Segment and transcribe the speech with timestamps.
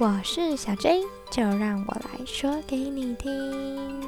[0.00, 4.07] 我是小 j 就让我来说给你听。